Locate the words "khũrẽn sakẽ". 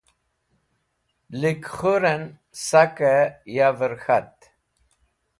1.75-3.17